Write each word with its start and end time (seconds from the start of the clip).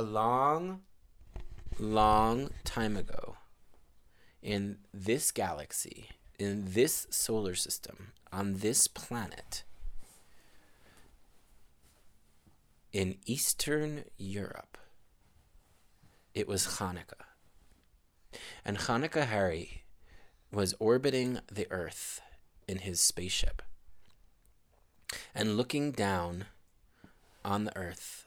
A 0.00 0.02
long, 0.02 0.80
long 1.78 2.48
time 2.64 2.96
ago, 2.96 3.36
in 4.42 4.78
this 4.94 5.30
galaxy, 5.30 6.08
in 6.38 6.72
this 6.72 7.06
solar 7.10 7.54
system, 7.54 8.12
on 8.32 8.60
this 8.60 8.88
planet, 8.88 9.62
in 12.94 13.18
Eastern 13.26 14.04
Europe, 14.16 14.78
it 16.32 16.48
was 16.48 16.78
Hanukkah. 16.78 17.26
And 18.64 18.78
Hanukkah 18.78 19.26
Harry 19.26 19.82
was 20.50 20.74
orbiting 20.78 21.40
the 21.52 21.70
Earth 21.70 22.22
in 22.66 22.78
his 22.78 23.02
spaceship 23.02 23.60
and 25.34 25.58
looking 25.58 25.92
down 25.92 26.46
on 27.44 27.64
the 27.64 27.76
Earth. 27.76 28.24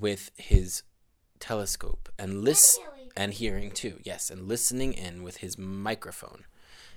With 0.00 0.30
his 0.36 0.82
telescope 1.38 2.08
and 2.18 2.42
listen 2.42 2.82
and 3.16 3.34
hearing 3.34 3.70
too 3.70 3.98
yes 4.04 4.30
and 4.30 4.48
listening 4.48 4.92
in 4.92 5.22
with 5.22 5.38
his 5.38 5.58
microphone 5.58 6.44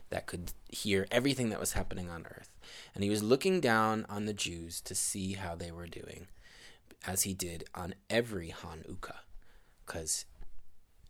that 0.09 0.25
could 0.25 0.51
hear 0.69 1.05
everything 1.11 1.49
that 1.49 1.59
was 1.59 1.73
happening 1.73 2.09
on 2.09 2.25
earth. 2.25 2.49
And 2.95 3.03
he 3.03 3.09
was 3.09 3.21
looking 3.21 3.61
down 3.61 4.05
on 4.09 4.25
the 4.25 4.33
jews 4.33 4.81
to 4.81 4.95
see 4.95 5.33
how 5.33 5.55
they 5.55 5.71
were 5.71 5.85
doing 5.85 6.27
as 7.05 7.23
he 7.23 7.33
did 7.33 7.63
on 7.75 7.93
every 8.09 8.49
hanukkah 8.49 9.19
because 9.85 10.25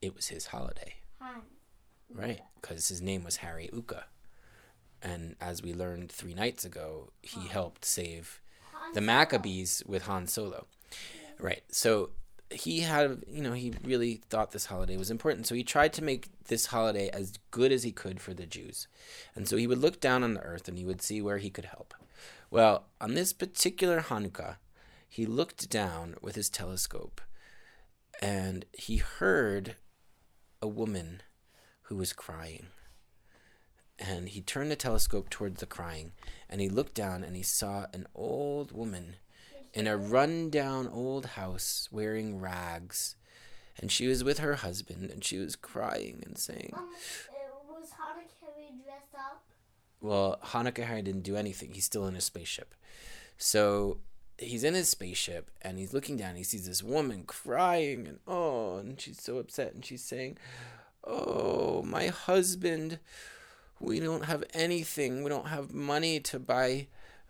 it 0.01 0.15
was 0.15 0.27
his 0.27 0.47
holiday. 0.47 0.95
Han. 1.21 1.41
right 2.13 2.41
because 2.61 2.87
his 2.89 3.01
name 3.01 3.23
was 3.23 3.37
harry 3.37 3.69
uka. 3.73 4.05
And 5.01 5.35
as 5.39 5.63
we 5.63 5.73
learned 5.73 6.11
three 6.11 6.33
nights 6.33 6.65
ago 6.65 7.11
he 7.21 7.47
helped 7.47 7.85
save 7.85 8.41
the 8.93 9.01
Maccabees 9.01 9.83
with 9.85 10.03
Han 10.03 10.27
Solo. 10.27 10.65
Right. 11.39 11.63
So 11.71 12.11
he 12.51 12.81
had, 12.81 13.23
you 13.27 13.41
know, 13.41 13.53
he 13.53 13.73
really 13.83 14.21
thought 14.29 14.51
this 14.51 14.65
holiday 14.65 14.97
was 14.97 15.11
important. 15.11 15.47
So 15.47 15.55
he 15.55 15.63
tried 15.63 15.93
to 15.93 16.03
make 16.03 16.29
this 16.47 16.67
holiday 16.67 17.09
as 17.09 17.33
good 17.51 17.71
as 17.71 17.83
he 17.83 17.91
could 17.91 18.19
for 18.19 18.33
the 18.33 18.45
Jews. 18.45 18.87
And 19.35 19.47
so 19.47 19.55
he 19.55 19.67
would 19.67 19.77
look 19.77 19.99
down 19.99 20.23
on 20.23 20.33
the 20.33 20.41
earth 20.41 20.67
and 20.67 20.77
he 20.77 20.85
would 20.85 21.01
see 21.01 21.21
where 21.21 21.37
he 21.37 21.49
could 21.49 21.65
help. 21.65 21.93
Well, 22.49 22.87
on 22.99 23.13
this 23.13 23.33
particular 23.33 24.01
Hanukkah, 24.01 24.57
he 25.07 25.25
looked 25.25 25.69
down 25.69 26.15
with 26.21 26.35
his 26.35 26.49
telescope 26.49 27.21
and 28.21 28.65
he 28.73 28.97
heard 28.97 29.75
a 30.61 30.67
woman 30.67 31.21
who 31.83 31.95
was 31.95 32.13
crying. 32.13 32.67
And 33.97 34.29
he 34.29 34.41
turned 34.41 34.71
the 34.71 34.75
telescope 34.75 35.29
towards 35.29 35.59
the 35.59 35.65
crying 35.65 36.13
and 36.49 36.61
he 36.61 36.69
looked 36.69 36.95
down 36.95 37.23
and 37.23 37.35
he 37.35 37.43
saw 37.43 37.85
an 37.93 38.07
old 38.15 38.71
woman 38.71 39.17
in 39.73 39.87
a 39.87 39.97
run-down 39.97 40.87
old 40.87 41.25
house 41.27 41.87
wearing 41.91 42.39
rags. 42.39 43.15
And 43.81 43.91
she 43.91 44.07
was 44.07 44.23
with 44.23 44.39
her 44.39 44.55
husband 44.55 45.09
and 45.09 45.23
she 45.23 45.37
was 45.37 45.55
crying 45.55 46.21
and 46.25 46.37
saying, 46.37 46.73
Um, 46.73 46.89
uh, 46.89 47.79
was 47.79 47.89
Hanukkah 47.91 48.83
dressed 48.83 49.15
up? 49.15 49.43
Well, 50.01 50.37
Hanukkah 50.43 50.83
Harry 50.85 51.01
didn't 51.01 51.23
do 51.23 51.37
anything. 51.37 51.73
He's 51.73 51.85
still 51.85 52.05
in 52.07 52.15
his 52.15 52.25
spaceship. 52.25 52.75
So 53.37 53.99
he's 54.37 54.63
in 54.63 54.73
his 54.73 54.89
spaceship 54.89 55.49
and 55.61 55.77
he's 55.77 55.93
looking 55.93 56.17
down. 56.17 56.35
He 56.35 56.43
sees 56.43 56.67
this 56.67 56.83
woman 56.83 57.23
crying 57.25 58.07
and 58.07 58.19
oh, 58.27 58.77
and 58.77 58.99
she's 58.99 59.21
so 59.21 59.37
upset 59.37 59.73
and 59.73 59.85
she's 59.85 60.03
saying, 60.03 60.37
Oh, 61.05 61.81
my 61.83 62.07
husband, 62.07 62.99
we 63.79 63.99
don't 64.01 64.25
have 64.25 64.43
anything. 64.53 65.23
We 65.23 65.29
don't 65.29 65.47
have 65.47 65.73
money 65.73 66.19
to 66.21 66.39
buy 66.39 66.87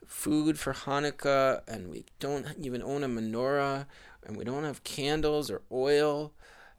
food 0.10 0.58
for 0.60 0.74
Hanukkah 0.74 1.62
and 1.68 1.90
we 1.90 2.04
don't 2.20 2.48
even 2.60 2.82
own 2.82 3.04
a 3.04 3.08
menorah 3.08 3.86
and 4.26 4.36
we 4.36 4.44
don't 4.44 4.64
have 4.64 4.84
candles 4.84 5.52
or 5.52 5.62
oil 5.72 6.34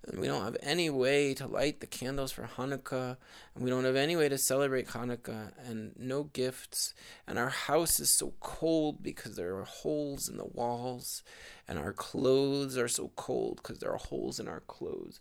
and 0.05 0.21
we 0.21 0.27
don't 0.27 0.45
have 0.45 0.57
any 0.63 0.91
way 0.91 1.33
to 1.35 1.47
light 1.47 1.81
the 1.81 1.87
candles 1.87 2.33
for 2.33 2.49
Hanukkah, 2.57 3.19
and 3.55 3.63
we 3.63 3.69
don't 3.69 3.85
have 3.85 3.97
any 3.97 4.17
way 4.17 4.31
to 4.31 4.39
celebrate 4.39 4.89
Hanukkah, 4.89 5.53
and 5.67 5.93
no 5.99 6.25
gifts, 6.25 6.95
and 7.27 7.39
our 7.39 7.51
house 7.51 8.01
is 8.01 8.11
so 8.11 8.33
cold 8.41 9.03
because 9.03 9.37
there 9.37 9.57
are 9.57 9.65
holes 9.65 10.27
in 10.27 10.39
the 10.39 10.47
walls, 10.47 11.23
and 11.69 11.79
our 11.79 11.93
clothes 11.93 12.79
are 12.79 12.89
so 12.89 13.11
cold 13.15 13.61
because 13.63 13.79
there 13.79 13.93
are 13.93 13.99
holes 13.99 14.41
in 14.41 14.49
our 14.49 14.61
clothes. 14.61 15.21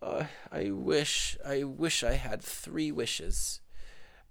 Uh, 0.00 0.24
I 0.50 0.70
wish, 0.70 1.36
I 1.46 1.64
wish 1.64 2.02
I 2.02 2.14
had 2.14 2.42
three 2.42 2.90
wishes, 2.90 3.60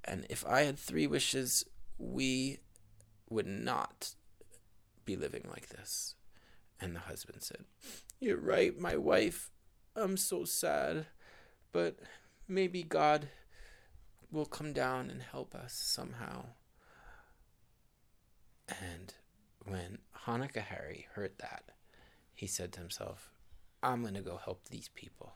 and 0.04 0.26
if 0.28 0.44
I 0.48 0.62
had 0.62 0.80
three 0.80 1.06
wishes, 1.06 1.66
we 2.00 2.60
would 3.30 3.48
not 3.48 4.16
be 5.06 5.16
living 5.16 5.46
like 5.50 5.70
this. 5.70 6.16
And 6.80 6.96
the 6.96 7.00
husband 7.02 7.42
said, 7.42 7.66
You're 8.20 8.38
right, 8.38 8.78
my 8.78 8.96
wife. 8.98 9.50
I'm 9.96 10.18
so 10.18 10.46
sad, 10.46 11.08
but 11.72 11.98
maybe 12.48 12.84
God 12.84 13.30
will 14.32 14.46
come 14.46 14.74
down 14.74 15.10
and 15.10 15.22
help 15.22 15.56
us 15.56 15.74
somehow. 15.74 16.46
And 18.70 19.14
when 19.66 20.00
Hanukkah 20.26 20.62
Harry 20.62 21.08
heard 21.14 21.32
that, 21.40 21.64
he 22.34 22.46
said 22.46 22.72
to 22.74 22.80
himself, 22.80 23.32
I'm 23.82 24.02
going 24.02 24.14
to 24.14 24.22
go 24.22 24.38
help 24.38 24.66
these 24.66 24.90
people. 24.94 25.34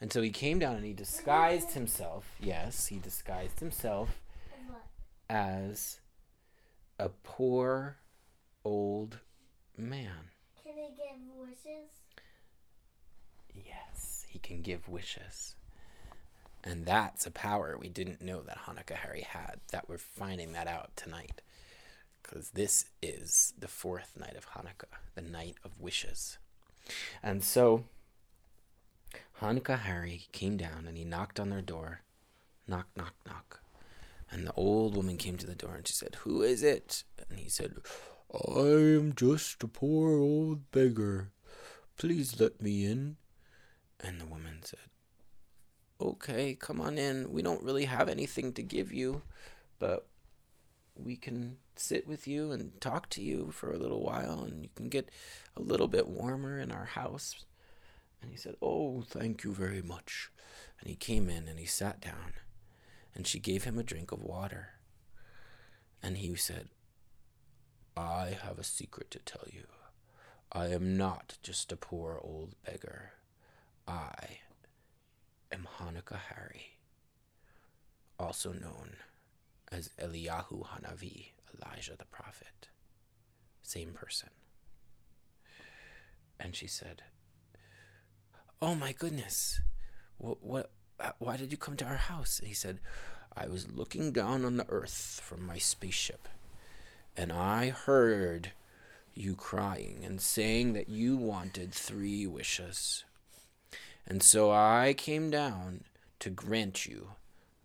And 0.00 0.12
so 0.12 0.22
he 0.22 0.30
came 0.30 0.58
down 0.58 0.76
and 0.76 0.84
he 0.84 0.92
disguised 0.92 1.72
himself. 1.72 2.26
Yes, 2.40 2.86
he 2.88 2.98
disguised 2.98 3.60
himself 3.60 4.20
as 5.30 6.00
a 6.98 7.08
poor 7.08 7.96
old 8.64 9.18
man. 9.76 10.30
Can 10.62 10.76
they 10.76 10.90
give 10.96 11.48
wishes? 11.48 11.90
Yes, 13.54 14.26
he 14.28 14.38
can 14.38 14.62
give 14.62 14.88
wishes. 14.88 15.56
And 16.62 16.86
that's 16.86 17.26
a 17.26 17.30
power 17.30 17.76
we 17.78 17.88
didn't 17.88 18.22
know 18.22 18.40
that 18.42 18.60
Hanukkah 18.66 18.96
Harry 18.96 19.20
had, 19.20 19.60
that 19.70 19.88
we're 19.88 19.98
finding 19.98 20.52
that 20.52 20.66
out 20.66 20.96
tonight. 20.96 21.42
Because 22.22 22.50
this 22.50 22.86
is 23.02 23.52
the 23.58 23.68
fourth 23.68 24.12
night 24.18 24.34
of 24.34 24.46
Hanukkah, 24.50 24.96
the 25.14 25.20
night 25.20 25.56
of 25.62 25.78
wishes. 25.78 26.38
And 27.22 27.44
so 27.44 27.84
Hanukkah 29.40 29.80
Harry 29.80 30.26
came 30.32 30.56
down 30.56 30.86
and 30.88 30.96
he 30.96 31.04
knocked 31.04 31.38
on 31.38 31.50
their 31.50 31.60
door. 31.60 32.00
Knock, 32.66 32.86
knock, 32.96 33.14
knock. 33.26 33.60
And 34.30 34.46
the 34.46 34.52
old 34.54 34.96
woman 34.96 35.16
came 35.16 35.36
to 35.38 35.46
the 35.46 35.54
door 35.54 35.74
and 35.76 35.86
she 35.86 35.94
said, 35.94 36.16
Who 36.16 36.42
is 36.42 36.62
it? 36.62 37.04
And 37.28 37.38
he 37.38 37.48
said, 37.48 37.74
I 38.32 38.60
am 38.60 39.14
just 39.14 39.62
a 39.62 39.68
poor 39.68 40.18
old 40.18 40.70
beggar. 40.70 41.30
Please 41.96 42.40
let 42.40 42.60
me 42.60 42.84
in. 42.84 43.16
And 44.00 44.20
the 44.20 44.26
woman 44.26 44.60
said, 44.62 44.90
Okay, 46.00 46.54
come 46.54 46.80
on 46.80 46.98
in. 46.98 47.30
We 47.32 47.42
don't 47.42 47.62
really 47.62 47.84
have 47.84 48.08
anything 48.08 48.52
to 48.54 48.62
give 48.62 48.92
you, 48.92 49.22
but 49.78 50.08
we 50.96 51.16
can 51.16 51.58
sit 51.76 52.06
with 52.06 52.26
you 52.26 52.50
and 52.52 52.80
talk 52.80 53.08
to 53.10 53.22
you 53.22 53.50
for 53.52 53.72
a 53.72 53.78
little 53.78 54.02
while, 54.02 54.44
and 54.44 54.62
you 54.62 54.70
can 54.74 54.88
get 54.88 55.10
a 55.56 55.62
little 55.62 55.88
bit 55.88 56.08
warmer 56.08 56.58
in 56.58 56.72
our 56.72 56.84
house. 56.84 57.44
And 58.20 58.30
he 58.30 58.36
said, 58.36 58.56
Oh, 58.60 59.02
thank 59.02 59.44
you 59.44 59.52
very 59.52 59.82
much. 59.82 60.30
And 60.80 60.88
he 60.88 60.96
came 60.96 61.28
in 61.28 61.46
and 61.46 61.58
he 61.58 61.66
sat 61.66 62.00
down, 62.00 62.32
and 63.14 63.26
she 63.26 63.38
gave 63.38 63.64
him 63.64 63.78
a 63.78 63.84
drink 63.84 64.12
of 64.12 64.22
water. 64.22 64.70
And 66.02 66.18
he 66.18 66.34
said, 66.34 66.68
I 67.96 68.36
have 68.42 68.58
a 68.58 68.64
secret 68.64 69.10
to 69.12 69.20
tell 69.20 69.46
you. 69.50 69.64
I 70.52 70.68
am 70.68 70.96
not 70.96 71.38
just 71.42 71.72
a 71.72 71.76
poor 71.76 72.20
old 72.22 72.54
beggar. 72.64 73.12
I 73.86 74.38
am 75.50 75.68
Hanukkah 75.78 76.18
Harry, 76.28 76.78
also 78.18 78.52
known 78.52 78.96
as 79.70 79.90
Eliyahu 80.00 80.66
Hanavi, 80.66 81.32
Elijah 81.54 81.96
the 81.96 82.04
prophet. 82.04 82.68
Same 83.62 83.92
person. 83.92 84.30
And 86.38 86.54
she 86.54 86.66
said, 86.66 87.02
"Oh 88.60 88.74
my 88.74 88.92
goodness, 88.92 89.60
what? 90.18 90.42
What? 90.42 90.72
Why 91.18 91.36
did 91.36 91.50
you 91.50 91.58
come 91.58 91.76
to 91.76 91.84
our 91.84 91.96
house?" 91.96 92.38
And 92.38 92.48
he 92.48 92.54
said, 92.54 92.80
"I 93.36 93.46
was 93.46 93.70
looking 93.70 94.12
down 94.12 94.44
on 94.44 94.56
the 94.56 94.68
earth 94.68 95.20
from 95.22 95.44
my 95.46 95.58
spaceship, 95.58 96.28
and 97.16 97.32
I 97.32 97.70
heard." 97.70 98.52
You 99.16 99.36
crying 99.36 100.04
and 100.04 100.20
saying 100.20 100.72
that 100.72 100.88
you 100.88 101.16
wanted 101.16 101.72
three 101.72 102.26
wishes. 102.26 103.04
And 104.06 104.22
so 104.24 104.50
I 104.50 104.92
came 104.96 105.30
down 105.30 105.84
to 106.18 106.30
grant 106.30 106.84
you 106.84 107.12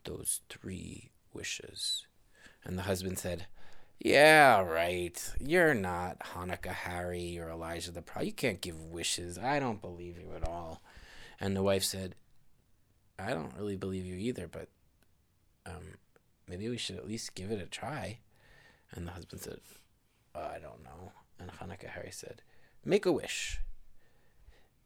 those 0.03 0.41
three 0.49 1.09
wishes. 1.33 2.05
And 2.63 2.77
the 2.77 2.83
husband 2.83 3.19
said, 3.19 3.47
Yeah, 3.99 4.61
right. 4.61 5.33
You're 5.39 5.73
not 5.73 6.19
Hanukkah 6.19 6.73
Harry 6.73 7.37
or 7.39 7.49
Elijah 7.49 7.91
the 7.91 8.01
prophet. 8.01 8.25
You 8.27 8.33
can't 8.33 8.61
give 8.61 8.81
wishes. 8.81 9.37
I 9.37 9.59
don't 9.59 9.81
believe 9.81 10.17
you 10.17 10.33
at 10.35 10.47
all. 10.47 10.81
And 11.39 11.55
the 11.55 11.63
wife 11.63 11.83
said, 11.83 12.15
I 13.17 13.33
don't 13.33 13.55
really 13.57 13.75
believe 13.75 14.05
you 14.05 14.15
either, 14.15 14.47
but 14.47 14.69
um, 15.69 15.95
maybe 16.47 16.67
we 16.69 16.77
should 16.77 16.97
at 16.97 17.07
least 17.07 17.35
give 17.35 17.51
it 17.51 17.61
a 17.61 17.65
try. 17.65 18.19
And 18.91 19.07
the 19.07 19.11
husband 19.11 19.41
said, 19.41 19.59
"Uh, 20.35 20.49
I 20.55 20.59
don't 20.59 20.83
know. 20.83 21.11
And 21.39 21.51
Hanukkah 21.51 21.89
Harry 21.89 22.11
said, 22.11 22.41
Make 22.83 23.05
a 23.05 23.11
wish. 23.11 23.59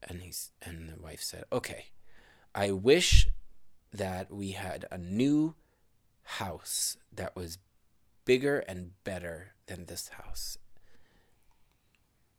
and 0.01 0.21
he's 0.21 0.51
and 0.61 0.89
the 0.89 1.01
wife 1.01 1.21
said, 1.21 1.45
"Okay, 1.51 1.87
I 2.53 2.71
wish 2.71 3.27
that 3.91 4.31
we 4.31 4.51
had 4.51 4.85
a 4.91 4.97
new 4.97 5.55
house 6.23 6.97
that 7.11 7.35
was 7.35 7.57
bigger 8.25 8.59
and 8.59 8.91
better 9.03 9.53
than 9.67 9.85
this 9.85 10.09
house." 10.09 10.57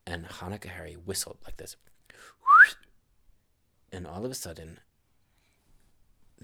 And 0.07 0.27
Hanukkah 0.27 0.67
Harry 0.77 0.95
whistled 0.95 1.39
like 1.45 1.57
this, 1.57 1.77
and 3.91 4.07
all 4.07 4.25
of 4.25 4.31
a 4.31 4.35
sudden, 4.35 4.81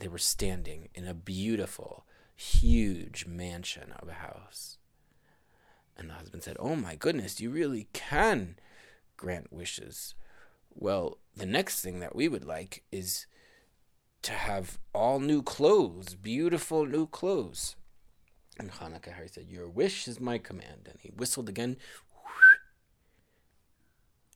they 0.00 0.08
were 0.08 0.18
standing 0.18 0.88
in 0.94 1.06
a 1.06 1.14
beautiful, 1.14 2.04
huge 2.34 3.26
mansion 3.26 3.92
of 3.98 4.08
a 4.08 4.14
house. 4.14 4.78
And 5.96 6.10
the 6.10 6.14
husband 6.14 6.42
said, 6.42 6.56
Oh 6.58 6.74
my 6.74 6.96
goodness, 6.96 7.40
you 7.40 7.50
really 7.50 7.88
can 7.92 8.56
grant 9.16 9.52
wishes. 9.52 10.14
Well, 10.74 11.18
the 11.36 11.46
next 11.46 11.82
thing 11.82 12.00
that 12.00 12.16
we 12.16 12.28
would 12.28 12.44
like 12.44 12.84
is 12.90 13.26
to 14.22 14.32
have 14.32 14.78
all 14.94 15.20
new 15.20 15.42
clothes, 15.42 16.14
beautiful 16.14 16.86
new 16.86 17.06
clothes. 17.06 17.76
And 18.58 18.70
Hanukkah 18.70 19.14
Harry 19.14 19.28
said, 19.28 19.48
Your 19.48 19.68
wish 19.68 20.08
is 20.08 20.20
my 20.20 20.38
command. 20.38 20.88
And 20.90 20.98
he 21.00 21.10
whistled 21.10 21.48
again. 21.48 21.76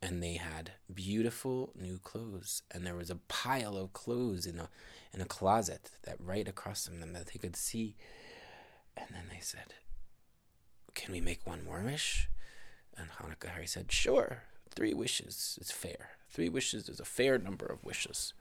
And 0.05 0.23
they 0.23 0.35
had 0.35 0.73
beautiful 0.93 1.73
new 1.75 1.99
clothes. 1.99 2.63
And 2.71 2.87
there 2.87 2.95
was 2.95 3.09
a 3.09 3.21
pile 3.27 3.75
of 3.79 3.95
clothes 3.95 4.45
in 4.45 4.59
a 4.59 4.69
in 5.15 5.23
a 5.23 5.25
closet 5.25 5.93
that 6.03 6.17
right 6.21 6.47
across 6.47 6.87
from 6.87 7.01
them 7.01 7.15
that 7.15 7.29
they 7.29 7.39
could 7.39 7.57
see. 7.57 7.97
And 8.99 9.07
then 9.13 9.25
they 9.31 9.41
said, 9.41 9.73
Can 10.95 11.13
we 11.13 11.23
make 11.23 11.47
one 11.47 11.65
more 11.65 11.81
wish? 11.81 12.29
And 12.99 13.09
Hanukkah 13.13 13.49
Harry 13.49 13.67
said, 13.67 13.91
Sure, 13.91 14.43
three 14.75 14.93
wishes 14.93 15.59
is 15.59 15.71
fair. 15.71 16.11
Three 16.29 16.51
wishes 16.51 16.89
is 16.91 17.01
a 17.01 17.05
fair 17.07 17.39
number 17.39 17.65
of 17.65 17.83
wishes. 17.83 18.35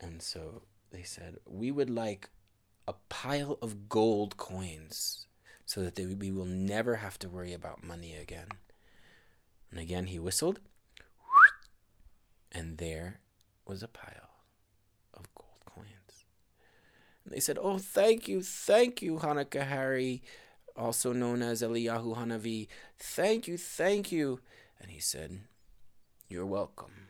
And 0.00 0.22
so 0.22 0.62
they 0.92 1.02
said, 1.02 1.36
We 1.44 1.72
would 1.72 1.90
like 1.90 2.30
a 2.88 2.94
pile 3.10 3.58
of 3.60 3.90
gold 3.90 4.38
coins 4.38 5.26
so 5.66 5.82
that 5.82 5.94
they, 5.96 6.06
we 6.06 6.30
will 6.30 6.46
never 6.46 6.96
have 6.96 7.18
to 7.18 7.28
worry 7.28 7.52
about 7.52 7.84
money 7.84 8.14
again. 8.14 8.48
And 9.74 9.82
again 9.82 10.06
he 10.06 10.20
whistled, 10.20 10.60
and 12.52 12.78
there 12.78 13.18
was 13.66 13.82
a 13.82 13.88
pile 13.88 14.30
of 15.12 15.26
gold 15.34 15.64
coins. 15.66 16.26
And 17.24 17.34
they 17.34 17.40
said, 17.40 17.58
Oh, 17.60 17.78
thank 17.78 18.28
you, 18.28 18.40
thank 18.40 19.02
you, 19.02 19.16
Hanukkah 19.16 19.66
Harry, 19.66 20.22
also 20.76 21.12
known 21.12 21.42
as 21.42 21.60
Eliyahu 21.60 22.16
Hanavi. 22.16 22.68
Thank 23.00 23.48
you, 23.48 23.58
thank 23.58 24.12
you. 24.12 24.38
And 24.80 24.92
he 24.92 25.00
said, 25.00 25.40
You're 26.28 26.46
welcome. 26.46 27.08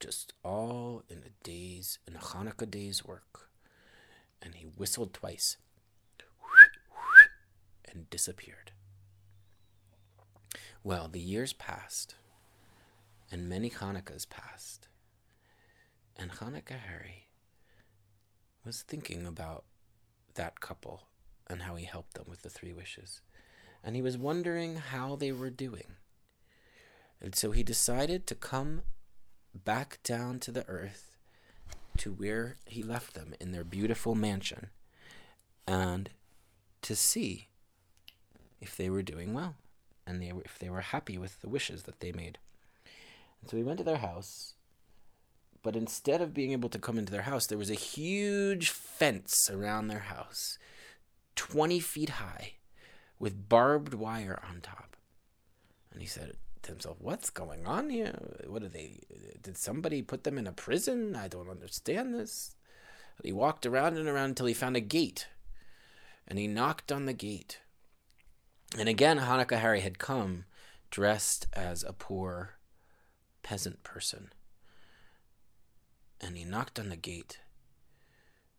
Just 0.00 0.34
all 0.44 1.02
in 1.08 1.22
a 1.24 1.32
day's, 1.42 1.98
in 2.06 2.14
a 2.14 2.18
Hanukkah 2.18 2.70
day's 2.70 3.06
work. 3.06 3.48
And 4.42 4.56
he 4.56 4.66
whistled 4.66 5.14
twice 5.14 5.56
and 7.90 8.10
disappeared. 8.10 8.72
Well, 10.84 11.08
the 11.08 11.20
years 11.20 11.52
passed, 11.52 12.14
and 13.30 13.48
many 13.48 13.68
Hanukkahs 13.68 14.28
passed, 14.28 14.88
and 16.16 16.30
Hanukkah 16.30 16.78
Harry 16.78 17.28
was 18.64 18.82
thinking 18.82 19.26
about 19.26 19.64
that 20.34 20.60
couple 20.60 21.02
and 21.48 21.62
how 21.62 21.74
he 21.74 21.84
helped 21.84 22.14
them 22.14 22.26
with 22.28 22.42
the 22.42 22.50
three 22.50 22.72
wishes. 22.72 23.20
And 23.82 23.96
he 23.96 24.02
was 24.02 24.16
wondering 24.16 24.76
how 24.76 25.16
they 25.16 25.32
were 25.32 25.50
doing. 25.50 25.96
And 27.20 27.34
so 27.34 27.50
he 27.50 27.62
decided 27.62 28.26
to 28.26 28.34
come 28.34 28.82
back 29.54 29.98
down 30.04 30.38
to 30.40 30.52
the 30.52 30.66
earth 30.68 31.16
to 31.98 32.12
where 32.12 32.56
he 32.66 32.82
left 32.82 33.14
them 33.14 33.34
in 33.40 33.50
their 33.50 33.64
beautiful 33.64 34.14
mansion 34.14 34.68
and 35.66 36.10
to 36.82 36.94
see 36.94 37.48
if 38.60 38.76
they 38.76 38.88
were 38.88 39.02
doing 39.02 39.34
well 39.34 39.56
and 40.08 40.22
they 40.22 40.32
if 40.44 40.58
they 40.58 40.70
were 40.70 40.80
happy 40.80 41.18
with 41.18 41.40
the 41.40 41.48
wishes 41.48 41.84
that 41.84 42.00
they 42.00 42.12
made. 42.12 42.38
And 43.40 43.50
so 43.50 43.56
he 43.56 43.62
went 43.62 43.78
to 43.78 43.84
their 43.84 43.98
house, 43.98 44.54
but 45.62 45.76
instead 45.76 46.20
of 46.20 46.34
being 46.34 46.52
able 46.52 46.68
to 46.70 46.78
come 46.78 46.98
into 46.98 47.12
their 47.12 47.22
house, 47.22 47.46
there 47.46 47.58
was 47.58 47.70
a 47.70 47.74
huge 47.74 48.70
fence 48.70 49.50
around 49.52 49.88
their 49.88 50.00
house, 50.00 50.58
20 51.36 51.78
feet 51.78 52.10
high, 52.10 52.54
with 53.18 53.48
barbed 53.48 53.94
wire 53.94 54.40
on 54.48 54.60
top. 54.60 54.96
And 55.92 56.00
he 56.00 56.08
said, 56.08 56.36
to 56.62 56.72
himself, 56.72 56.96
What's 57.00 57.30
going 57.30 57.66
on 57.66 57.90
here? 57.90 58.14
What 58.46 58.62
are 58.62 58.68
they? 58.68 59.00
Did 59.42 59.56
somebody 59.56 60.02
put 60.02 60.24
them 60.24 60.38
in 60.38 60.46
a 60.46 60.52
prison? 60.52 61.16
I 61.16 61.28
don't 61.28 61.50
understand 61.50 62.14
this. 62.14 62.54
He 63.22 63.32
walked 63.32 63.66
around 63.66 63.96
and 63.96 64.08
around 64.08 64.30
until 64.30 64.46
he 64.46 64.54
found 64.54 64.76
a 64.76 64.80
gate. 64.80 65.26
And 66.26 66.38
he 66.38 66.46
knocked 66.46 66.92
on 66.92 67.06
the 67.06 67.12
gate. 67.12 67.60
And 68.76 68.88
again, 68.88 69.18
Hanukkah 69.18 69.60
Harry 69.60 69.80
had 69.80 69.98
come 69.98 70.44
dressed 70.90 71.46
as 71.52 71.82
a 71.82 71.92
poor 71.92 72.58
peasant 73.42 73.82
person. 73.82 74.30
And 76.20 76.36
he 76.36 76.44
knocked 76.44 76.78
on 76.78 76.88
the 76.88 76.96
gate. 76.96 77.40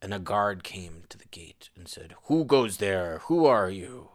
And 0.01 0.13
a 0.13 0.19
guard 0.19 0.63
came 0.63 1.03
to 1.09 1.17
the 1.17 1.25
gate 1.25 1.69
and 1.75 1.87
said, 1.87 2.15
Who 2.23 2.45
goes 2.45 2.77
there? 2.77 3.19
Who 3.25 3.45
are 3.45 3.69
you? 3.69 4.09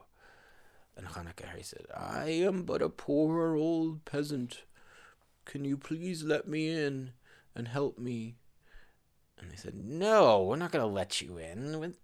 And 0.96 1.06
Hanukkah 1.08 1.46
Harry 1.46 1.62
said, 1.62 1.86
I 1.94 2.30
am 2.30 2.62
but 2.62 2.80
a 2.80 2.88
poor 2.88 3.54
old 3.54 4.04
peasant. 4.04 4.62
Can 5.44 5.64
you 5.64 5.76
please 5.76 6.22
let 6.22 6.48
me 6.48 6.70
in 6.70 7.12
and 7.54 7.68
help 7.68 7.98
me? 7.98 8.36
And 9.38 9.50
they 9.50 9.56
said, 9.56 9.74
No, 9.74 10.42
we're 10.42 10.56
not 10.56 10.72
going 10.72 10.84
to 10.84 10.90
let 10.90 11.20
you 11.20 11.36
in. 11.36 11.94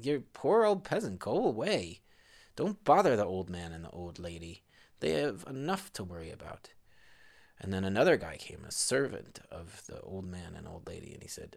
You're 0.00 0.20
poor 0.20 0.64
old 0.64 0.84
peasant. 0.84 1.20
Go 1.20 1.44
away. 1.44 2.00
Don't 2.56 2.82
bother 2.84 3.16
the 3.16 3.24
old 3.24 3.50
man 3.50 3.72
and 3.72 3.84
the 3.84 3.90
old 3.90 4.18
lady. 4.18 4.62
They 5.00 5.10
have 5.10 5.44
enough 5.48 5.92
to 5.94 6.04
worry 6.04 6.30
about. 6.30 6.70
And 7.60 7.72
then 7.72 7.84
another 7.84 8.16
guy 8.16 8.36
came, 8.36 8.64
a 8.66 8.72
servant 8.72 9.40
of 9.50 9.82
the 9.86 10.00
old 10.00 10.24
man 10.24 10.54
and 10.56 10.66
old 10.66 10.86
lady, 10.86 11.12
and 11.12 11.22
he 11.22 11.28
said, 11.28 11.56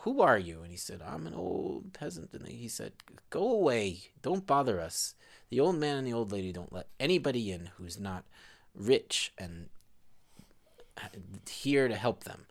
Who 0.00 0.20
are 0.20 0.38
you? 0.38 0.62
And 0.62 0.70
he 0.70 0.76
said, 0.76 1.00
I'm 1.00 1.26
an 1.26 1.34
old 1.34 1.92
peasant. 1.92 2.32
And 2.32 2.46
he 2.46 2.68
said, 2.68 2.92
Go 3.30 3.50
away. 3.50 4.10
Don't 4.20 4.46
bother 4.46 4.80
us. 4.80 5.14
The 5.48 5.60
old 5.60 5.76
man 5.76 5.98
and 5.98 6.06
the 6.06 6.12
old 6.12 6.32
lady 6.32 6.52
don't 6.52 6.72
let 6.72 6.88
anybody 6.98 7.50
in 7.50 7.70
who's 7.76 7.98
not 7.98 8.24
rich 8.74 9.32
and 9.38 9.68
here 11.48 11.88
to 11.88 11.96
help 11.96 12.24
them. 12.24 12.46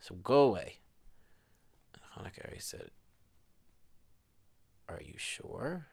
So 0.00 0.14
go 0.14 0.42
away. 0.42 0.78
And 1.94 2.26
Hanukkah 2.26 2.60
said, 2.62 2.90
Are 4.88 5.00
you 5.04 5.14
sure? 5.16 5.86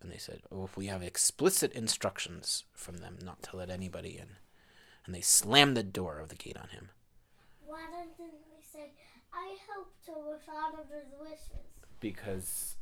And 0.00 0.10
they 0.10 0.18
said, 0.18 0.40
Oh, 0.50 0.64
if 0.64 0.76
we 0.76 0.86
have 0.86 1.02
explicit 1.02 1.72
instructions 1.72 2.64
from 2.72 2.98
them 2.98 3.18
not 3.22 3.42
to 3.44 3.56
let 3.56 3.70
anybody 3.70 4.16
in. 4.18 4.36
And 5.04 5.14
they 5.14 5.20
slammed 5.20 5.76
the 5.76 5.82
door 5.82 6.18
of 6.18 6.28
the 6.28 6.34
gate 6.34 6.56
on 6.56 6.68
him. 6.68 6.90
Why 7.64 7.86
didn't 7.90 8.16
they 8.18 8.62
say, 8.62 8.90
I 9.32 9.56
helped 9.72 10.06
her 10.06 10.30
with 10.30 10.42
all 10.48 10.80
of 10.80 10.86
his 10.88 11.12
wishes? 11.20 11.66
Because 12.00 12.76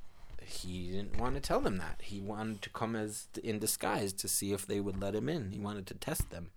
he 0.45 0.91
didn't 0.91 1.19
want 1.19 1.35
to 1.35 1.41
tell 1.41 1.61
them 1.61 1.77
that. 1.79 2.03
He 2.03 2.21
wanted 2.21 2.63
to 2.63 2.71
come 2.71 2.97
as 2.97 3.29
in 3.43 3.59
disguise 3.59 4.13
to 4.15 4.29
see 4.29 4.53
if 4.53 4.67
they 4.67 4.81
would 4.81 5.01
let 5.01 5.15
him 5.15 5.29
in. 5.29 5.51
He 5.51 5.59
wanted 5.59 5.87
to 5.89 5.95
test 5.95 6.31
them. 6.31 6.51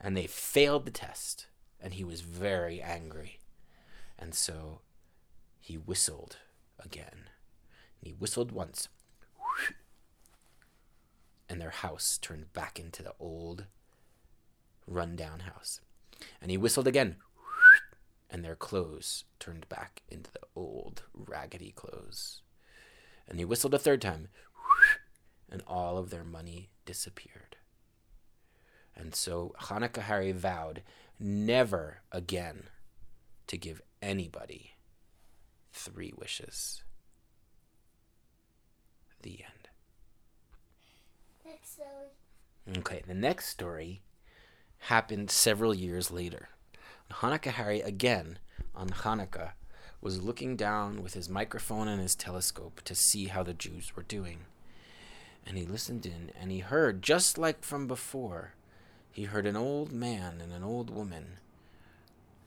And 0.00 0.16
they 0.16 0.26
failed 0.26 0.84
the 0.84 0.92
test, 0.92 1.46
and 1.80 1.94
he 1.94 2.04
was 2.04 2.20
very 2.20 2.80
angry. 2.80 3.38
And 4.16 4.34
so 4.34 4.80
he 5.68 5.76
whistled 5.76 6.38
again. 6.82 7.28
And 8.00 8.08
He 8.08 8.12
whistled 8.12 8.52
once. 8.52 8.88
And 11.48 11.60
their 11.60 11.70
house 11.70 12.18
turned 12.18 12.52
back 12.52 12.78
into 12.78 13.02
the 13.02 13.14
old 13.18 13.66
rundown 14.86 15.40
house. 15.40 15.80
And 16.40 16.50
he 16.50 16.56
whistled 16.56 16.86
again. 16.86 17.16
And 18.30 18.44
their 18.44 18.56
clothes 18.56 19.24
turned 19.38 19.68
back 19.68 20.02
into 20.08 20.30
the 20.30 20.40
old 20.54 21.04
raggedy 21.14 21.72
clothes 21.72 22.42
and 23.28 23.38
he 23.38 23.44
whistled 23.44 23.74
a 23.74 23.78
third 23.78 24.00
time, 24.00 24.28
and 25.50 25.62
all 25.66 25.98
of 25.98 26.10
their 26.10 26.24
money 26.24 26.70
disappeared. 26.86 27.56
And 28.96 29.14
so 29.14 29.54
Hanukkah 29.60 30.02
Harry 30.02 30.32
vowed 30.32 30.82
never 31.20 31.98
again 32.10 32.64
to 33.46 33.56
give 33.56 33.82
anybody 34.02 34.72
three 35.72 36.12
wishes. 36.16 36.82
The 39.22 39.44
end. 39.44 39.57
Next 41.60 41.74
story. 41.74 42.78
Okay, 42.78 43.02
the 43.06 43.14
next 43.14 43.48
story 43.48 44.02
happened 44.78 45.30
several 45.30 45.74
years 45.74 46.10
later. 46.10 46.48
Hanukkah 47.10 47.52
Harry, 47.52 47.80
again, 47.80 48.38
on 48.74 48.90
Hanukkah, 48.90 49.52
was 50.00 50.22
looking 50.22 50.56
down 50.56 51.02
with 51.02 51.14
his 51.14 51.28
microphone 51.28 51.88
and 51.88 52.00
his 52.00 52.14
telescope 52.14 52.82
to 52.84 52.94
see 52.94 53.26
how 53.26 53.42
the 53.42 53.54
Jews 53.54 53.96
were 53.96 54.02
doing. 54.02 54.40
And 55.46 55.56
he 55.56 55.64
listened 55.64 56.04
in, 56.04 56.30
and 56.38 56.50
he 56.50 56.58
heard, 56.58 57.02
just 57.02 57.38
like 57.38 57.64
from 57.64 57.86
before, 57.86 58.52
he 59.10 59.24
heard 59.24 59.46
an 59.46 59.56
old 59.56 59.90
man 59.90 60.40
and 60.40 60.52
an 60.52 60.62
old 60.62 60.90
woman 60.90 61.38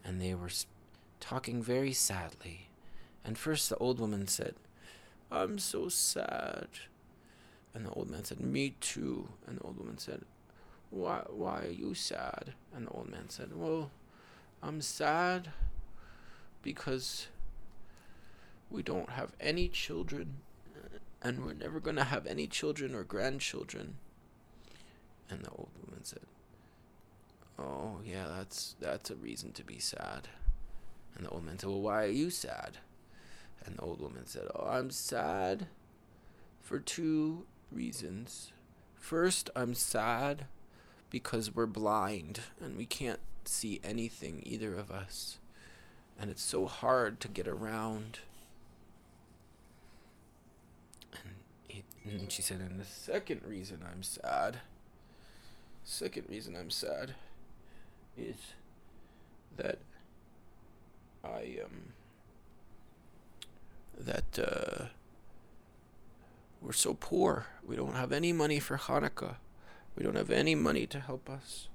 and 0.03 0.21
they 0.21 0.33
were 0.33 0.49
talking 1.19 1.61
very 1.61 1.93
sadly. 1.93 2.69
And 3.23 3.37
first 3.37 3.69
the 3.69 3.77
old 3.77 3.99
woman 3.99 4.27
said, 4.27 4.55
I'm 5.31 5.59
so 5.59 5.89
sad. 5.89 6.67
And 7.73 7.85
the 7.85 7.91
old 7.91 8.09
man 8.09 8.23
said, 8.23 8.39
Me 8.39 8.75
too. 8.81 9.29
And 9.47 9.57
the 9.57 9.63
old 9.63 9.77
woman 9.77 9.97
said, 9.97 10.21
Why 10.89 11.23
why 11.29 11.61
are 11.61 11.71
you 11.71 11.93
sad? 11.93 12.53
And 12.75 12.87
the 12.87 12.91
old 12.91 13.09
man 13.09 13.29
said, 13.29 13.51
Well, 13.55 13.91
I'm 14.61 14.81
sad 14.81 15.51
because 16.61 17.27
we 18.69 18.83
don't 18.83 19.09
have 19.09 19.31
any 19.39 19.67
children 19.67 20.37
and 21.21 21.45
we're 21.45 21.53
never 21.53 21.79
going 21.79 21.95
to 21.97 22.03
have 22.03 22.25
any 22.25 22.47
children 22.47 22.95
or 22.95 23.03
grandchildren. 23.03 23.95
And 25.29 25.43
the 25.43 25.49
old 25.51 25.69
woman 25.85 26.03
said, 26.03 26.23
"Oh, 27.57 27.99
yeah, 28.03 28.27
that's 28.27 28.75
that's 28.79 29.11
a 29.11 29.15
reason 29.15 29.53
to 29.53 29.63
be 29.63 29.79
sad." 29.79 30.27
And 31.15 31.25
the 31.25 31.29
old 31.29 31.45
man 31.45 31.59
said, 31.59 31.69
"Well, 31.69 31.81
why 31.81 32.03
are 32.03 32.07
you 32.07 32.29
sad?" 32.29 32.79
And 33.65 33.77
the 33.77 33.81
old 33.81 34.01
woman 34.01 34.25
said, 34.25 34.47
"Oh, 34.55 34.67
I'm 34.67 34.89
sad 34.89 35.67
for 36.61 36.79
two 36.79 37.45
reasons. 37.71 38.51
First, 38.95 39.49
I'm 39.55 39.73
sad 39.73 40.45
because 41.09 41.53
we're 41.53 41.65
blind 41.65 42.41
and 42.59 42.77
we 42.77 42.85
can't 42.85 43.19
see 43.45 43.79
anything 43.83 44.41
either 44.45 44.75
of 44.75 44.91
us. 44.91 45.39
And 46.19 46.29
it's 46.29 46.43
so 46.43 46.67
hard 46.67 47.19
to 47.21 47.27
get 47.27 47.47
around." 47.47 48.19
And, 52.03 52.21
and 52.21 52.31
she 52.31 52.41
said, 52.41 52.59
"And 52.59 52.79
the 52.79 52.85
second 52.85 53.41
reason 53.45 53.79
I'm 53.89 54.03
sad, 54.03 54.59
second 55.83 56.27
reason 56.29 56.55
I'm 56.55 56.69
sad 56.69 57.15
is 58.17 58.35
that 59.57 59.79
I 61.23 61.59
um 61.63 61.93
that 63.97 64.39
uh 64.39 64.85
we're 66.61 66.71
so 66.73 66.93
poor. 66.93 67.47
We 67.65 67.75
don't 67.75 67.95
have 67.95 68.11
any 68.11 68.31
money 68.31 68.59
for 68.59 68.77
Hanukkah. 68.77 69.35
We 69.95 70.03
don't 70.03 70.15
have 70.15 70.31
any 70.31 70.55
money 70.55 70.85
to 70.87 70.99
help 70.99 71.29
us. 71.29 71.67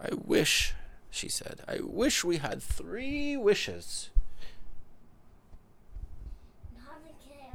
I 0.00 0.08
wish, 0.14 0.74
she 1.10 1.28
said, 1.28 1.60
I 1.68 1.78
wish 1.82 2.24
we 2.24 2.38
had 2.38 2.62
three 2.62 3.36
wishes 3.36 4.10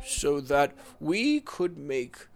so 0.06 0.40
that 0.40 0.74
we 1.00 1.40
could 1.40 1.78
make 1.78 2.28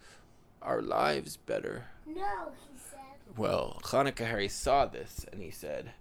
our 0.61 0.81
lives 0.81 1.37
better. 1.37 1.85
No, 2.05 2.51
he 2.51 2.77
said. 2.77 3.37
Well, 3.37 3.79
Hanukkah 3.83 4.27
Harry 4.27 4.49
saw 4.49 4.85
this 4.85 5.25
and 5.31 5.41
he 5.41 5.51
said, 5.51 5.91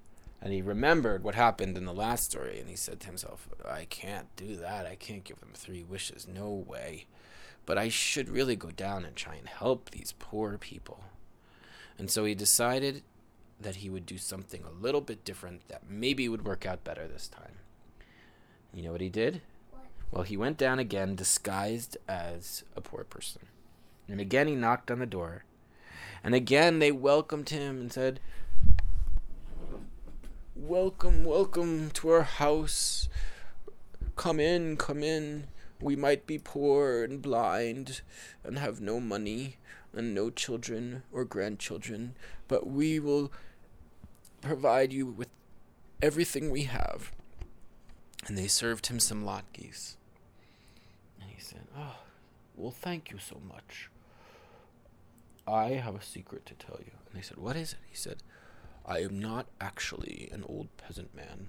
and 0.42 0.52
he 0.52 0.60
remembered 0.60 1.22
what 1.22 1.36
happened 1.36 1.78
in 1.78 1.84
the 1.84 1.94
last 1.94 2.24
story, 2.24 2.58
and 2.58 2.68
he 2.68 2.74
said 2.74 2.98
to 3.00 3.06
himself, 3.06 3.48
I 3.64 3.84
can't 3.84 4.34
do 4.34 4.56
that. 4.56 4.86
I 4.86 4.96
can't 4.96 5.22
give 5.22 5.38
them 5.38 5.52
three 5.54 5.84
wishes. 5.84 6.26
No 6.26 6.50
way. 6.50 7.06
But 7.64 7.78
I 7.78 7.88
should 7.88 8.28
really 8.28 8.56
go 8.56 8.72
down 8.72 9.04
and 9.04 9.14
try 9.14 9.36
and 9.36 9.48
help 9.48 9.90
these 9.90 10.14
poor 10.18 10.58
people. 10.58 11.04
And 11.96 12.10
so 12.10 12.24
he 12.24 12.34
decided 12.34 13.04
that 13.60 13.76
he 13.76 13.88
would 13.88 14.04
do 14.04 14.18
something 14.18 14.64
a 14.64 14.82
little 14.82 15.00
bit 15.00 15.24
different 15.24 15.68
that 15.68 15.88
maybe 15.88 16.28
would 16.28 16.44
work 16.44 16.66
out 16.66 16.82
better 16.82 17.06
this 17.06 17.28
time. 17.28 17.58
You 18.74 18.82
know 18.82 18.90
what 18.90 19.00
he 19.00 19.08
did? 19.08 19.42
What? 19.70 19.84
Well, 20.10 20.24
he 20.24 20.36
went 20.36 20.58
down 20.58 20.80
again 20.80 21.14
disguised 21.14 21.96
as 22.08 22.64
a 22.74 22.80
poor 22.80 23.04
person. 23.04 23.42
And 24.08 24.20
again 24.20 24.48
he 24.48 24.56
knocked 24.56 24.90
on 24.90 24.98
the 24.98 25.06
door. 25.06 25.44
And 26.24 26.34
again 26.34 26.80
they 26.80 26.90
welcomed 26.90 27.50
him 27.50 27.80
and 27.80 27.92
said, 27.92 28.18
Welcome, 30.68 31.24
welcome 31.24 31.90
to 31.90 32.10
our 32.10 32.22
house. 32.22 33.08
Come 34.14 34.38
in, 34.38 34.76
come 34.76 35.02
in. 35.02 35.48
We 35.80 35.96
might 35.96 36.24
be 36.24 36.38
poor 36.38 37.02
and 37.02 37.20
blind 37.20 38.02
and 38.44 38.60
have 38.60 38.80
no 38.80 39.00
money 39.00 39.56
and 39.92 40.14
no 40.14 40.30
children 40.30 41.02
or 41.10 41.24
grandchildren, 41.24 42.14
but 42.46 42.64
we 42.64 43.00
will 43.00 43.32
provide 44.40 44.92
you 44.92 45.04
with 45.04 45.30
everything 46.00 46.48
we 46.48 46.62
have. 46.62 47.10
And 48.28 48.38
they 48.38 48.46
served 48.46 48.86
him 48.86 49.00
some 49.00 49.24
latkes. 49.24 49.96
And 51.20 51.28
he 51.28 51.40
said, 51.40 51.62
Oh, 51.76 51.96
well, 52.54 52.70
thank 52.70 53.10
you 53.10 53.18
so 53.18 53.40
much. 53.48 53.90
I 55.44 55.70
have 55.70 55.96
a 55.96 56.02
secret 56.04 56.46
to 56.46 56.54
tell 56.54 56.78
you. 56.78 56.92
And 57.10 57.18
they 57.18 57.22
said, 57.22 57.38
What 57.38 57.56
is 57.56 57.72
it? 57.72 57.80
He 57.90 57.96
said, 57.96 58.18
I 58.84 59.00
am 59.00 59.18
not 59.20 59.46
actually 59.60 60.28
an 60.32 60.44
old 60.48 60.68
peasant 60.76 61.14
man. 61.14 61.48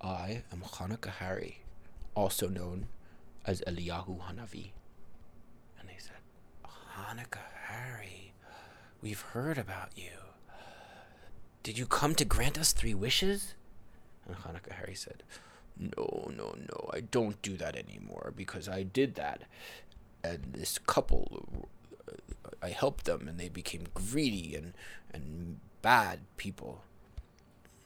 I 0.00 0.42
am 0.52 0.60
Hanukkah 0.60 1.12
Harry, 1.12 1.62
also 2.14 2.48
known 2.48 2.88
as 3.46 3.62
Eliyahu 3.66 4.20
Hanavi. 4.20 4.72
And 5.78 5.88
they 5.88 5.96
said, 5.98 6.16
Hanukkah 6.64 7.38
Harry, 7.64 8.34
we've 9.00 9.20
heard 9.20 9.56
about 9.56 9.90
you. 9.96 10.10
Did 11.62 11.78
you 11.78 11.86
come 11.86 12.14
to 12.14 12.24
grant 12.24 12.58
us 12.58 12.72
three 12.72 12.94
wishes? 12.94 13.54
And 14.26 14.36
Hanukkah 14.36 14.72
Harry 14.72 14.94
said, 14.94 15.22
No, 15.78 16.30
no, 16.36 16.54
no, 16.56 16.90
I 16.92 17.00
don't 17.00 17.40
do 17.42 17.56
that 17.56 17.76
anymore 17.76 18.32
because 18.36 18.68
I 18.68 18.82
did 18.82 19.14
that. 19.14 19.42
And 20.22 20.52
this 20.52 20.78
couple, 20.78 21.68
uh, 22.06 22.50
I 22.62 22.68
helped 22.70 23.04
them 23.06 23.28
and 23.28 23.38
they 23.38 23.48
became 23.48 23.84
greedy 23.94 24.54
and, 24.54 24.74
and 25.12 25.58
bad 25.82 26.20
people. 26.36 26.82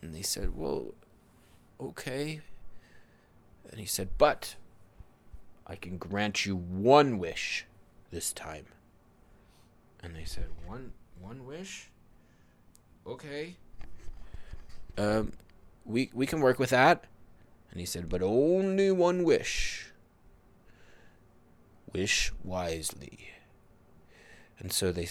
And 0.02 0.14
they 0.14 0.22
said, 0.22 0.56
Well, 0.56 0.94
okay. 1.80 2.40
And 3.70 3.80
he 3.80 3.86
said, 3.86 4.10
But 4.18 4.56
I 5.66 5.76
can 5.76 5.96
grant 5.96 6.44
you 6.44 6.56
one 6.56 7.18
wish 7.18 7.66
this 8.10 8.32
time. 8.32 8.66
And 10.02 10.14
they 10.14 10.24
said, 10.24 10.48
One 10.66 10.92
one 11.20 11.46
wish? 11.46 11.90
Okay. 13.06 13.56
Um 14.98 15.32
we 15.84 16.10
we 16.12 16.26
can 16.26 16.40
work 16.40 16.58
with 16.58 16.70
that. 16.70 17.04
And 17.70 17.80
he 17.80 17.86
said, 17.86 18.08
But 18.08 18.22
only 18.22 18.90
one 18.90 19.24
wish. 19.24 19.90
Wish 21.92 22.32
wisely. 22.42 23.30
And 24.58 24.72
so 24.72 24.92
they 24.92 25.08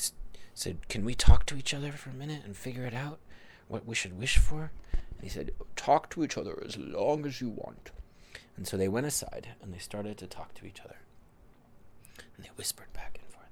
said, 0.54 0.88
Can 0.90 1.06
we 1.06 1.16
talk 1.16 1.46
to 1.48 1.58
each 1.58 1.74
other 1.74 1.92
for 1.92 2.10
a 2.10 2.14
minute 2.14 2.44
and 2.46 2.56
figure 2.56 2.86
it 2.86 2.94
out? 2.94 3.20
What 3.68 3.86
we 3.86 3.96
should 3.96 4.18
wish 4.18 4.38
for? 4.38 4.72
And 4.92 5.22
he 5.22 5.30
said, 5.30 5.52
Talk 5.76 6.10
to 6.12 6.24
each 6.24 6.38
other 6.38 6.62
as 6.66 6.78
long 6.78 7.26
as 7.26 7.42
you 7.42 7.50
want. 7.50 7.92
And 8.56 8.68
so 8.68 8.78
they 8.78 8.88
went 8.88 9.08
aside 9.08 9.50
and 9.62 9.74
they 9.74 9.80
started 9.80 10.18
to 10.20 10.28
talk 10.28 10.54
to 10.56 10.66
each 10.66 10.82
other. 10.82 10.98
And 12.36 12.46
they 12.46 12.52
whispered 12.56 12.94
back 12.94 13.20
and 13.20 13.28
forth. 13.34 13.44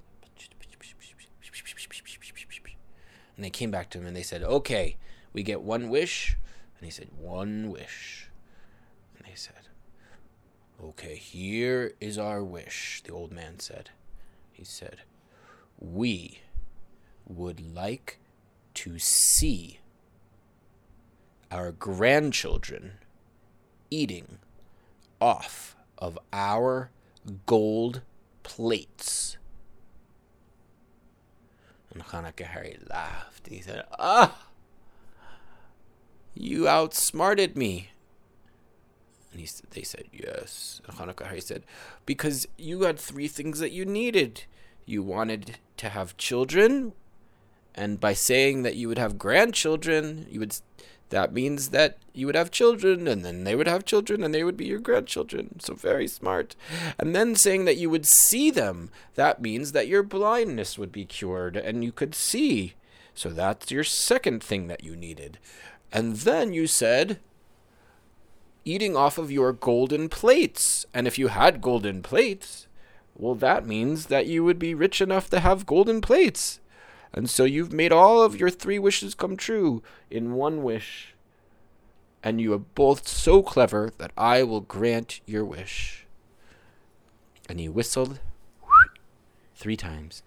And 3.36 3.44
they 3.44 3.50
came 3.50 3.70
back 3.70 3.90
to 3.90 3.98
him 3.98 4.06
and 4.06 4.16
they 4.16 4.22
said, 4.22 4.42
Okay, 4.42 4.96
we 5.32 5.42
get 5.42 5.62
one 5.62 5.88
wish. 5.88 6.36
And 6.78 6.84
he 6.84 6.90
said, 6.90 7.08
One 7.18 7.70
wish. 7.70 8.28
And 9.16 9.26
they 9.26 9.34
said, 9.34 9.68
Okay, 10.82 11.16
here 11.16 11.94
is 12.00 12.18
our 12.18 12.42
wish, 12.42 13.02
the 13.04 13.12
old 13.12 13.32
man 13.32 13.58
said. 13.58 13.90
He 14.52 14.64
said, 14.64 15.02
We 15.78 16.40
would 17.26 17.74
like 17.74 18.18
to 18.74 18.98
see 18.98 19.78
our 21.50 21.70
grandchildren 21.72 22.92
eating 23.90 24.38
off 25.20 25.76
of 25.98 26.18
our 26.32 26.90
gold 27.46 28.00
plates. 28.42 29.36
And 31.92 32.02
Hanukkah 32.02 32.46
Harry 32.46 32.78
laughed. 32.88 33.48
He 33.48 33.60
said, 33.60 33.84
Ah, 33.98 34.46
you 36.34 36.66
outsmarted 36.66 37.56
me. 37.56 37.90
And 39.30 39.40
he, 39.40 39.46
s- 39.46 39.62
they 39.70 39.82
said, 39.82 40.04
Yes. 40.12 40.80
And 40.86 40.96
Hanukkah 40.96 41.26
Harry 41.26 41.40
said, 41.40 41.64
Because 42.06 42.46
you 42.56 42.82
had 42.82 42.98
three 42.98 43.28
things 43.28 43.58
that 43.58 43.72
you 43.72 43.84
needed. 43.84 44.44
You 44.86 45.02
wanted 45.02 45.58
to 45.76 45.90
have 45.90 46.16
children, 46.16 46.92
and 47.74 48.00
by 48.00 48.12
saying 48.12 48.62
that 48.62 48.76
you 48.76 48.88
would 48.88 48.98
have 48.98 49.18
grandchildren, 49.18 50.26
you 50.30 50.40
would 50.40 50.56
that 51.12 51.34
means 51.34 51.68
that 51.68 51.98
you 52.14 52.24
would 52.24 52.34
have 52.34 52.50
children 52.50 53.06
and 53.06 53.22
then 53.22 53.44
they 53.44 53.54
would 53.54 53.68
have 53.68 53.84
children 53.84 54.24
and 54.24 54.34
they 54.34 54.42
would 54.42 54.56
be 54.56 54.64
your 54.64 54.78
grandchildren. 54.78 55.60
So 55.60 55.74
very 55.74 56.08
smart. 56.08 56.56
And 56.98 57.14
then 57.14 57.36
saying 57.36 57.66
that 57.66 57.76
you 57.76 57.90
would 57.90 58.06
see 58.06 58.50
them, 58.50 58.90
that 59.14 59.42
means 59.42 59.72
that 59.72 59.88
your 59.88 60.02
blindness 60.02 60.78
would 60.78 60.90
be 60.90 61.04
cured 61.04 61.54
and 61.54 61.84
you 61.84 61.92
could 61.92 62.14
see. 62.14 62.72
So 63.14 63.28
that's 63.28 63.70
your 63.70 63.84
second 63.84 64.42
thing 64.42 64.68
that 64.68 64.82
you 64.82 64.96
needed. 64.96 65.38
And 65.92 66.16
then 66.16 66.54
you 66.54 66.66
said 66.66 67.20
eating 68.64 68.96
off 68.96 69.18
of 69.18 69.30
your 69.30 69.52
golden 69.52 70.08
plates. 70.08 70.86
And 70.94 71.06
if 71.06 71.18
you 71.18 71.28
had 71.28 71.60
golden 71.60 72.02
plates, 72.02 72.68
well, 73.14 73.34
that 73.34 73.66
means 73.66 74.06
that 74.06 74.26
you 74.26 74.44
would 74.44 74.58
be 74.58 74.74
rich 74.74 75.02
enough 75.02 75.28
to 75.28 75.40
have 75.40 75.66
golden 75.66 76.00
plates. 76.00 76.58
And 77.12 77.28
so 77.28 77.44
you've 77.44 77.72
made 77.72 77.92
all 77.92 78.22
of 78.22 78.38
your 78.38 78.50
three 78.50 78.78
wishes 78.78 79.14
come 79.14 79.36
true 79.36 79.82
in 80.10 80.34
one 80.34 80.62
wish. 80.62 81.14
and 82.22 82.40
you 82.40 82.52
are 82.52 82.58
both 82.58 83.08
so 83.08 83.42
clever 83.42 83.90
that 83.98 84.12
I 84.16 84.42
will 84.44 84.60
grant 84.60 85.20
your 85.26 85.44
wish. 85.44 86.06
And 87.48 87.58
he 87.58 87.68
whistled 87.68 88.20
three 89.56 89.76
times. 89.76 90.22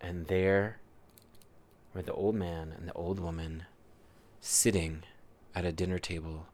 And 0.00 0.26
there 0.28 0.78
were 1.94 2.02
the 2.02 2.12
old 2.12 2.34
man 2.34 2.72
and 2.76 2.88
the 2.88 2.92
old 2.94 3.20
woman 3.20 3.64
sitting 4.40 5.02
at 5.54 5.64
a 5.64 5.72
dinner 5.72 5.98
table 5.98 6.46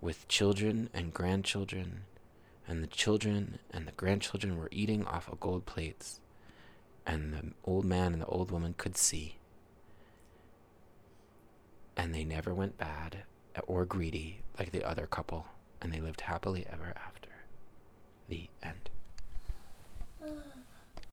with 0.00 0.28
children 0.28 0.90
and 0.92 1.12
grandchildren, 1.14 2.04
and 2.68 2.82
the 2.82 2.88
children 2.88 3.58
and 3.70 3.86
the 3.86 3.92
grandchildren 3.92 4.56
were 4.58 4.68
eating 4.72 5.04
off 5.04 5.28
of 5.28 5.40
gold 5.40 5.66
plates, 5.66 6.20
and 7.06 7.32
the 7.32 7.52
old 7.64 7.84
man 7.84 8.12
and 8.12 8.22
the 8.22 8.26
old 8.26 8.50
woman 8.50 8.74
could 8.76 8.96
see. 8.96 9.36
And 11.96 12.14
they 12.14 12.24
never 12.24 12.52
went 12.52 12.76
bad 12.76 13.24
or 13.66 13.84
greedy 13.86 14.40
like 14.58 14.72
the 14.72 14.84
other 14.84 15.06
couple, 15.06 15.46
and 15.80 15.92
they 15.92 16.00
lived 16.00 16.22
happily 16.22 16.66
ever 16.70 16.92
after. 16.96 17.30
The 18.28 18.48
end. 18.62 18.85